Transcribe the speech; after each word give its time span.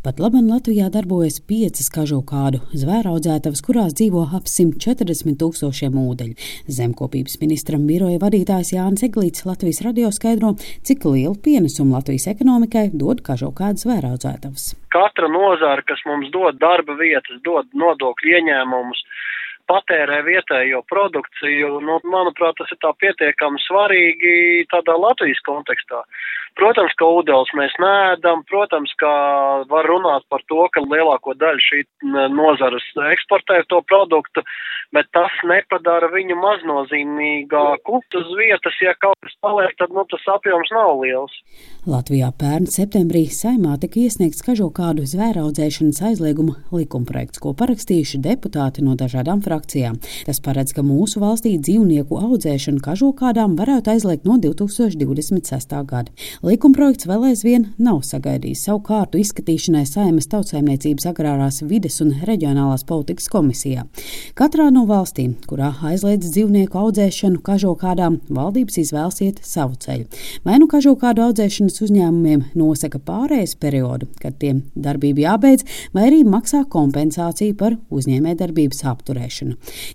Pat 0.00 0.16
labi 0.16 0.40
Latvijā 0.40 0.86
darbojas 0.88 1.34
piecas 1.44 1.90
kažokādu 1.92 2.62
zvēraudzētavas, 2.72 3.60
kurās 3.60 3.92
dzīvo 3.98 4.22
ap 4.38 4.46
140 4.48 5.36
tūkstošiem 5.42 5.98
ūdeņu. 6.00 6.46
Zemkopības 6.72 7.36
ministram 7.42 7.84
biroja 7.84 8.16
vadītājs 8.22 8.70
Jānis 8.72 9.04
Eglīts 9.04 9.44
Latvijas 9.44 9.82
radio 9.84 10.08
skaidro, 10.08 10.54
cik 10.88 11.04
lielu 11.04 11.34
pienesumu 11.44 11.98
Latvijas 11.98 12.30
ekonomikai 12.32 12.86
dod 12.96 13.20
kažokādu 13.26 13.84
zvēraudzētavas. 13.84 14.70
Katra 14.96 15.28
nozara, 15.28 15.84
kas 15.84 16.00
mums 16.08 16.32
dod 16.32 16.56
darba 16.64 16.96
vietas, 16.96 17.36
dod 17.44 17.68
nodokļu 17.76 18.38
ieņēmumus, 18.38 19.04
patērē 19.70 20.20
vietējo 20.26 20.82
produkciju, 20.90 21.78
nu, 21.86 22.00
manuprāt, 22.10 22.58
tas 22.58 22.72
ir 22.74 22.80
tā 22.82 22.90
pietiekami 23.04 23.62
svarīgi 23.68 24.34
tādā 24.72 24.98
Latvijas 24.98 25.40
kontekstā. 25.46 26.02
Protams, 26.58 26.92
ka 26.98 27.06
ūdens 27.06 27.52
mēs 27.56 27.74
nēdam, 27.80 28.42
protams, 28.50 28.90
ka 29.00 29.10
var 29.70 29.86
runāt 29.86 30.26
par 30.32 30.42
to, 30.50 30.64
ka 30.74 30.82
lielāko 30.82 31.36
daļu 31.38 31.62
šī 31.62 31.82
nozares 32.34 32.84
eksportē 33.12 33.62
to 33.70 33.78
produktu, 33.86 34.42
bet 34.94 35.06
tas 35.14 35.32
nepadara 35.46 36.10
viņu 36.10 36.36
maznozīmīgāku. 36.40 38.00
Uz 38.20 38.32
vietas, 38.36 38.76
ja 38.82 38.96
kaut 38.98 39.16
kas 39.22 39.36
paliek, 39.44 39.72
tad 39.78 39.94
nu, 39.94 40.02
tas 40.10 40.26
apjoms 40.34 40.74
nav 40.74 40.98
liels. 41.04 41.36
Latvijā 41.88 42.32
pērn 42.42 42.66
septembrī 42.68 43.24
saimā 43.32 43.78
tika 43.80 44.02
iesniegts 44.02 44.42
kažokādu 44.44 45.06
zvēraudzēšanas 45.08 46.02
aizlieguma 46.10 46.58
likumprojekts, 46.74 47.40
ko 47.40 47.54
parakstījuši 47.56 48.20
deputāti 48.26 48.84
no 48.84 48.98
dažādām 48.98 49.40
frakcijām. 49.46 49.59
Tas 50.26 50.40
paredz, 50.44 50.72
ka 50.76 50.84
mūsu 50.86 51.20
valstī 51.22 51.56
dzīvnieku 51.60 52.16
audzēšanu 52.16 52.80
kažokādām 52.84 53.56
varētu 53.58 53.94
aizliegt 53.94 54.26
no 54.28 54.38
2026. 54.40 55.74
gada. 55.86 56.10
Likumprojekts 56.46 57.08
vēl 57.10 57.28
aizvien 57.30 57.68
nav 57.78 58.02
sagaidījis 58.06 58.64
savu 58.66 58.82
kārtu 58.88 59.20
izskatīšanai 59.20 59.84
Saimas 59.88 60.28
tautsēmniecības 60.32 61.08
agrārās 61.10 61.60
vides 61.66 62.00
un 62.04 62.14
reģionālās 62.26 62.86
politikas 62.88 63.28
komisijā. 63.32 63.86
Katrā 64.38 64.70
no 64.74 64.86
valstīm, 64.88 65.36
kurā 65.50 65.72
aizliedz 65.90 66.30
dzīvnieku 66.32 66.78
audzēšanu 66.80 67.42
kažokādām, 67.46 68.20
valdības 68.30 68.80
izvēlas 68.84 69.20
iet 69.24 69.40
savu 69.46 69.78
ceļu. 69.80 70.06
Vai 70.46 70.58
nu 70.62 70.68
kažokādu 70.70 71.24
audzēšanas 71.28 71.80
uzņēmumiem 71.86 72.46
nosaka 72.58 73.00
pārējais 73.04 73.56
periodu, 73.60 74.08
kad 74.22 74.38
tiem 74.42 74.64
darbība 74.74 75.26
jābeidz, 75.26 75.66
vai 75.94 76.08
arī 76.10 76.22
maksā 76.26 76.64
kompensāciju 76.70 77.56
par 77.60 77.76
uzņēmējdarbības 77.90 78.84
apturēšanu. 78.92 79.49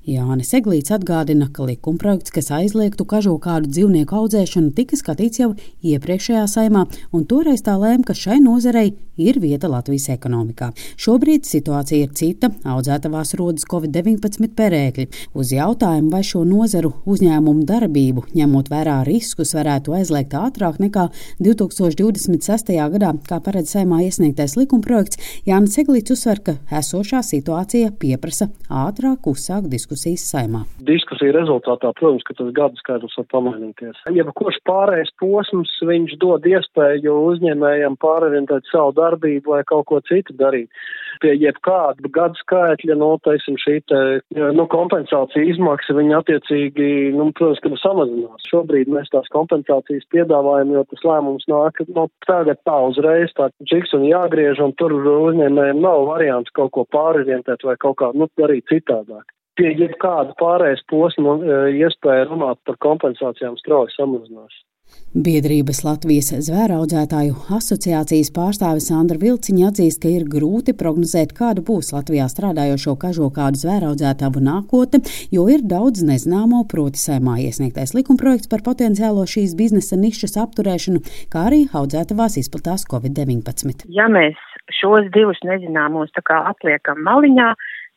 Jānis 0.09 0.53
Eglīts 0.57 0.93
atgādina, 0.95 1.49
ka 1.53 1.65
likumprojekts, 1.69 2.33
kas 2.35 2.51
aizliegtu 2.55 3.07
kažokādu 3.09 3.71
dzīvnieku 3.71 4.19
audzēšanu, 4.21 4.73
tika 4.77 4.99
skatīts 4.99 5.41
jau 5.43 5.53
iepriekšējā 5.85 6.45
saimā, 6.51 6.85
un 7.15 7.25
toreiz 7.29 7.65
tā 7.65 7.77
lēma, 7.79 8.05
ka 8.07 8.17
šai 8.17 8.41
nozarei 8.43 8.93
ir 9.17 9.39
vieta 9.39 9.69
Latvijas 9.71 10.09
ekonomikā. 10.13 10.71
Šobrīd 10.99 11.47
situācija 11.47 12.05
ir 12.05 12.13
cita, 12.17 12.51
audzētavās 12.67 13.33
rodas 13.39 13.67
Covid-19 13.71 14.51
perēkļi. 14.57 15.07
Uz 15.37 15.53
jautājumu, 15.55 16.11
vai 16.13 16.21
šo 16.27 16.43
nozaru 16.47 16.91
uzņēmumu 17.09 17.65
darbību, 17.69 18.25
ņemot 18.35 18.71
vērā 18.71 18.99
riskus, 19.07 19.55
varētu 19.55 19.95
aizliegt 19.97 20.35
ātrāk 20.37 20.79
nekā 20.83 21.07
2026. 21.43 22.73
gadā, 22.95 23.13
kā 23.29 23.39
paredz 23.43 23.75
saimā 23.75 24.03
iesniegtais 24.05 24.57
likumprojekts, 24.59 25.21
Jānis 25.47 25.79
Eglīts 25.81 26.15
uzsver, 26.15 26.41
ka 26.45 26.57
esošā 26.79 27.23
situācija 27.25 27.93
pieprasa 27.99 28.49
ātrāk 28.69 29.27
uzsākt 29.45 29.69
diskusijas 29.69 30.25
saimā. 30.31 30.63
Diskusija 30.81 31.33
rezultātā, 31.35 31.91
protams, 31.99 32.23
ka 32.25 32.33
tas 32.37 32.49
gadu 32.55 32.79
skaidrs 32.81 33.17
var 33.19 33.27
pamainīties. 33.33 34.01
Jebkurš 34.15 34.57
pārējais 34.65 35.11
posms, 35.21 35.71
viņš 35.85 36.17
dod 36.21 36.45
iespēju 36.49 37.13
uzņēmējiem 37.29 37.97
pārorientēt 38.01 38.65
savu 38.71 38.95
darbību 38.97 39.53
vai 39.53 39.61
kaut 39.69 39.85
ko 39.91 40.01
citu 40.09 40.33
darīt. 40.39 40.69
Pie 41.21 41.35
jebkāda 41.37 42.09
gadu 42.11 42.35
skaitļa, 42.41 42.97
nu, 42.99 43.13
teiksim, 43.23 43.55
šī 43.61 43.77
te, 43.87 43.99
nu, 44.35 44.65
kompensācija 44.71 45.45
izmaksa, 45.53 45.95
viņa 45.95 46.17
attiecīgi, 46.23 46.89
nu, 47.15 47.29
protams, 47.37 47.61
ka 47.63 47.81
samazinās. 47.83 48.49
Šobrīd 48.49 48.91
mēs 48.91 49.13
tās 49.13 49.29
kompensācijas 49.35 50.09
piedāvājam, 50.11 50.73
jo 50.75 50.83
tas 50.91 51.05
lēmums 51.07 51.47
nāk, 51.51 51.79
nu, 51.95 52.09
tagad 52.27 52.59
tā 52.67 52.79
uzreiz, 52.89 53.31
tā 53.37 53.47
džiks 53.63 53.95
un 53.95 54.09
jāgriež, 54.09 54.59
un 54.65 54.75
tur 54.79 54.97
uzņēmējiem 54.97 55.79
nav 55.85 56.03
variants 56.09 56.51
kaut 56.57 56.73
ko 56.75 56.83
pārorientēt 56.91 57.63
vai 57.63 57.77
kaut 57.79 57.99
kā, 58.01 58.11
nu, 58.17 58.27
darīt 58.41 58.67
citādāk 58.73 59.34
pie 59.59 59.73
jebkāda 59.79 60.35
pārējais 60.39 60.85
posma 60.91 61.35
e, 61.39 61.57
iespēja 61.81 62.29
runāt 62.29 62.61
par 62.67 62.79
kompensācijām 62.83 63.57
strauji 63.61 63.95
samazinās. 63.95 64.63
Biedrības 65.15 65.79
Latvijas 65.85 66.33
zvēraudzētāju 66.43 67.37
asociācijas 67.55 68.29
pārstāve 68.35 68.81
Sandra 68.83 69.15
Vilciņa 69.21 69.69
atzīst, 69.69 70.01
ka 70.03 70.11
ir 70.11 70.25
grūti 70.27 70.75
prognozēt, 70.75 71.31
kāda 71.37 71.63
būs 71.65 71.93
Latvijā 71.95 72.27
strādājošo 72.31 72.97
kažokādu 72.99 73.61
zvēraudzētāju 73.61 74.43
nākotne, 74.43 74.99
jo 75.31 75.47
ir 75.51 75.63
daudz 75.63 76.03
nezināmo, 76.03 76.65
proti 76.71 76.99
saimā 76.99 77.37
iesniegtais 77.47 77.95
likumprojekts 77.95 78.51
par 78.51 78.65
potenciālo 78.67 79.23
šīs 79.23 79.55
biznesa 79.55 79.95
nišas 80.01 80.35
apturēšanu, 80.43 81.01
kā 81.31 81.47
arī 81.47 81.63
audzētavās 81.71 82.35
izplatās 82.43 82.83
Covid-19. 82.91 83.87
Ja 83.95 84.11
mēs 84.11 84.35
šos 84.75 85.07
divus 85.15 85.39
nezināmos 85.47 86.11
atliekam 86.19 86.99
maliņā, 87.07 87.53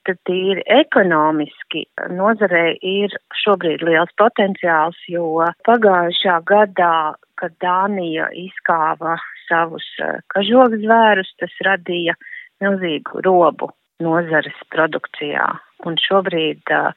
tad 0.09 0.19
tīri 0.29 0.65
ekonomiski 0.73 1.85
nozarē 2.17 2.65
ir 2.81 3.15
šobrīd 3.43 3.85
liels 3.85 4.13
potenciāls, 4.21 4.99
jo 5.13 5.45
pagājušā 5.69 6.39
gadā, 6.49 7.15
kad 7.39 7.55
Dānija 7.63 8.31
izkāva 8.35 9.19
savus 9.49 9.87
eh, 10.03 10.19
kažokzvērus, 10.35 11.35
tas 11.41 11.55
radīja 11.69 12.17
milzīgu 12.65 13.23
robu 13.27 13.71
nozares 14.03 14.57
produkcijā. 14.73 15.47
Un 15.87 15.95
šobrīd 16.03 16.73
uh, 16.75 16.91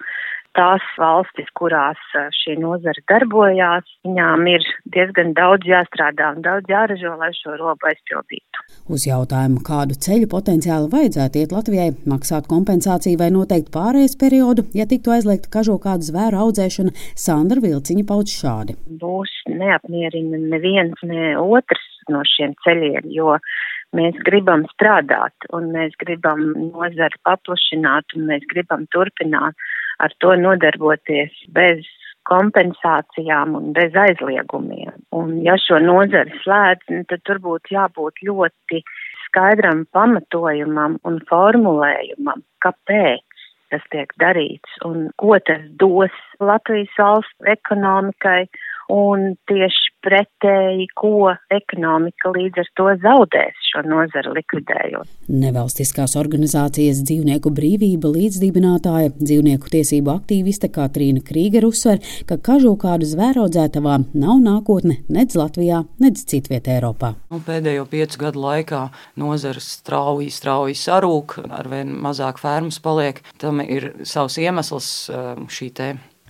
tās 0.58 0.86
valstis, 1.00 1.50
kurās 1.58 2.00
šī 2.42 2.58
nozara 2.62 3.04
darbojās, 3.12 3.88
viņām 4.06 4.48
ir 4.52 4.66
diezgan 4.94 5.34
daudz 5.38 5.68
jāstrādā 5.70 6.32
un 6.36 6.44
daudz 6.46 6.72
jāražo, 6.72 7.14
lai 7.20 7.32
šo 7.38 7.56
robu 7.60 7.90
aizpildītu. 7.92 8.66
Uz 8.92 9.06
jautājumu, 9.08 9.62
kādu 9.68 9.98
ceļu 10.06 10.30
potenciāli 10.32 10.92
vajadzētu 10.92 11.42
iet 11.42 11.56
Latvijai, 11.56 11.90
maksāt 12.10 12.50
kompensāciju 12.52 13.20
vai 13.22 13.32
noteikt 13.34 13.72
pārējais 13.76 14.18
periodu, 14.22 14.68
ja 14.78 14.88
tiktu 14.90 15.16
aizliegta 15.16 15.52
kažo 15.58 15.78
kādu 15.84 16.08
zvēru 16.10 16.44
audzēšana, 16.46 16.96
Sandra 17.16 17.64
Vilciņa 17.64 18.08
pauž 18.08 18.36
šādi. 18.42 18.78
Būs 19.02 19.34
neapmierina 19.50 20.40
neviens, 20.52 21.00
ne 21.08 21.36
otrs 21.40 21.88
no 22.12 22.24
šiem 22.28 22.56
ceļiem, 22.66 23.12
jo 23.14 23.38
mēs 23.98 24.18
gribam 24.28 24.64
strādāt 24.72 25.48
un 25.56 25.70
mēs 25.76 25.96
gribam 26.00 26.44
nozari 26.72 27.20
paplašināt 27.28 28.16
un 28.16 28.28
mēs 28.30 28.46
gribam 28.52 28.88
turpināt 28.96 29.58
ar 30.04 30.14
to 30.24 30.36
nodarboties 30.40 31.34
bez 31.56 31.88
kompensācijām 32.30 33.56
un 33.58 33.72
bez 33.78 33.96
aizliegumiem. 33.98 34.94
Un 35.18 35.34
ja 35.46 35.58
šo 35.62 35.80
nozari 35.82 36.36
slēdz, 36.44 36.92
nu, 36.94 37.04
tad 37.10 37.24
tur 37.28 37.42
būtu 37.44 37.76
jābūt 37.76 38.22
ļoti 38.28 38.84
skaidram 39.26 39.86
pamatojumam 39.96 41.00
un 41.08 41.20
formulējumam, 41.30 42.44
kāpēc 42.64 43.26
tas 43.72 43.84
tiek 43.94 44.12
darīts 44.20 44.82
un 44.88 45.08
ko 45.22 45.38
tas 45.48 45.64
dos 45.80 46.16
Latvijas 46.44 46.92
valsts 47.00 47.52
ekonomikai 47.54 48.44
un 48.92 49.34
tieši 49.50 49.92
pretēji, 50.02 50.88
ko 50.98 51.32
ekonomika 51.54 52.32
līdz 52.34 52.62
ar 52.64 52.70
to 52.78 52.88
zaudēs 53.04 53.68
šo 53.70 53.84
nozaru 53.86 54.34
likvidējot. 54.36 55.10
Nevalstiskās 55.32 56.16
organizācijas 56.20 57.04
dzīvnieku 57.06 57.52
brīvība 57.56 58.10
līdzdibinātāja 58.12 59.14
dzīvnieku 59.20 59.72
tiesību 59.72 60.14
aktīviste 60.16 60.72
Katrīna 60.74 61.24
Krīger 61.26 61.68
uzsver, 61.70 62.02
ka 62.28 62.40
kažokādu 62.42 63.08
zvēraudzētavām 63.14 64.10
nav 64.18 64.42
nākotne 64.44 65.00
nedz 65.14 65.38
Latvijā, 65.40 65.84
nedz 66.02 66.26
citvietē 66.32 66.80
Eiropā. 66.80 67.14
Nu, 67.32 67.42
pēdējo 67.46 67.86
piecu 67.92 68.26
gadu 68.26 68.44
laikā 68.44 68.84
nozars 69.22 69.70
strauji, 69.78 70.32
strauji 70.34 70.78
sarūk, 70.82 71.38
arvien 71.48 71.94
mazāk 72.02 72.42
fermas 72.42 72.82
paliek. 72.84 73.22
Tam 73.42 73.62
ir 73.64 73.92
savs 74.08 74.42
iemesls 74.42 74.92
šī 75.52 75.72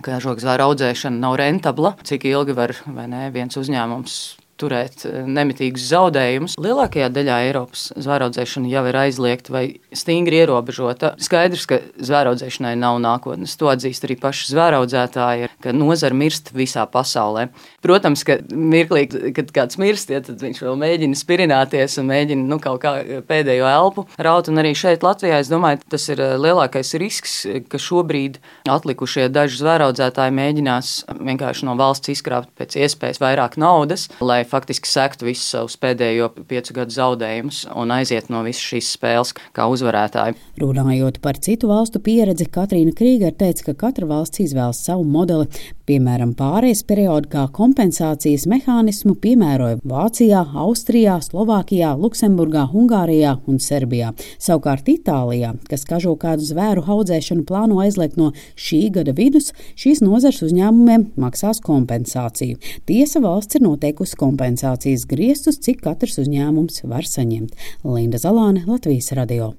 ka 0.02 0.18
žogsvēra 0.22 0.66
audzēšana 0.68 1.22
nav 1.22 1.38
rentabla, 1.40 1.94
cik 2.06 2.26
ilgi 2.30 2.56
var 2.56 2.74
ne, 2.90 3.28
viens 3.34 3.58
uzņēmums 3.58 4.18
turēt 4.62 5.06
eh, 5.08 5.22
nemitīgus 5.26 5.84
zaudējumus. 5.90 6.56
Lielākajā 6.62 7.10
daļā 7.12 7.38
Eiropas 7.48 7.88
zvēraudzēšana 7.98 8.70
jau 8.72 8.84
ir 8.88 8.98
aizliegta 9.02 9.54
vai 9.54 9.64
stingri 9.96 10.42
ierobežota. 10.42 11.14
Skaidrs, 11.22 11.66
ka 11.70 11.80
zvēraudzēšanai 11.98 12.74
nav 12.80 13.00
nākotnes. 13.02 13.56
To 13.60 13.70
atzīst 13.72 14.06
arī 14.06 14.18
paši 14.22 14.52
zvēraudzētāji, 14.52 15.50
ka 15.62 15.74
nozara 15.76 16.16
mirst 16.16 16.52
visā 16.56 16.86
pasaulē. 16.90 17.48
Protams, 17.84 18.24
ka 18.26 18.38
mirklī, 18.50 19.06
kad 19.36 19.52
kāds 19.54 19.78
mirst, 19.82 20.12
ja, 20.12 20.22
tad 20.24 20.42
viņš 20.42 20.62
vēl 20.64 20.78
mēģina 20.80 21.18
spirināties 21.18 21.98
un 22.00 22.10
mēģina 22.12 22.46
nu, 22.48 22.60
kaut 22.62 22.82
kā 22.84 22.94
pēdējo 23.28 23.68
elpu 23.68 24.06
raut. 24.22 24.50
Un 24.52 24.62
arī 24.62 24.74
šeit 24.78 25.04
Latvijā, 25.06 25.40
es 25.42 25.50
domāju, 25.52 25.82
tas 25.92 26.08
ir 26.12 26.22
eh, 26.22 26.36
lielākais 26.40 26.94
risks, 27.02 27.40
ka 27.70 27.80
šobrīd 27.82 28.38
atlikušie 28.70 29.28
daži 29.32 29.62
zvēraudzētāji 29.62 30.36
mēģinās 30.38 30.92
vienkārši 31.22 31.68
no 31.68 31.76
valsts 31.78 32.12
izkrāpt 32.12 32.52
pēc 32.58 32.76
iespējas 32.84 33.20
vairāk 33.22 33.58
naudas, 33.60 34.08
lai 34.22 34.42
faktiski 34.52 34.90
sektu 34.90 35.26
visus 35.30 35.48
savus 35.54 35.78
pēdējo 35.80 36.28
piecu 36.48 36.76
gadu 36.76 36.94
zaudējumus 36.94 37.64
un 37.78 37.94
aiziet 37.96 38.28
no 38.32 38.42
visas 38.46 38.62
šīs 38.62 38.92
spēles 38.96 39.34
kā 39.56 39.66
uzvarētāji. 39.72 40.36
Runājot 40.60 41.20
par 41.24 41.40
citu 41.42 41.70
valstu 41.72 42.02
pieredzi, 42.04 42.48
Katrīna 42.52 42.92
Krīger 42.96 43.34
teica, 43.38 43.70
ka 43.70 43.78
katra 43.86 44.08
valsts 44.10 44.42
izvēlas 44.44 44.82
savu 44.84 45.06
modeli. 45.08 45.48
Piemēram, 45.88 46.30
pārējais 46.38 46.84
periodu 46.86 47.26
kā 47.32 47.42
kompensācijas 47.52 48.44
mehānismu 48.50 49.16
piemēroja 49.18 49.80
Vācijā, 49.88 50.44
Austrijā, 50.62 51.16
Slovākijā, 51.24 51.90
Luksemburgā, 51.98 52.68
Ungārijā 52.70 53.34
un 53.50 53.58
Serbijā. 53.60 54.12
Savukārt 54.38 54.86
Itālijā, 54.92 55.50
kas 55.68 55.82
kažo 55.88 56.14
kādu 56.20 56.46
zvēru 56.46 56.84
audzēšanu 56.86 57.42
plāno 57.48 57.80
aizliegt 57.82 58.16
no 58.20 58.30
šī 58.54 58.84
gada 58.94 59.14
vidus, 59.18 59.50
šīs 59.74 60.04
nozars 60.04 60.38
uzņēmumiem 60.46 61.08
maksās 61.20 61.60
kompensāciju. 61.66 62.60
Tiesa 62.86 63.22
valsts 63.24 63.58
ir 63.58 63.66
noteikusi 63.66 64.18
kompensācijas 64.32 65.04
griestus, 65.08 65.60
cik 65.62 65.82
katrs 65.84 66.18
uzņēmums 66.22 66.82
var 66.88 67.08
saņemt. 67.08 67.56
Linda 67.84 68.20
Zalāne, 68.22 68.64
Latvijas 68.66 69.12
radio. 69.18 69.50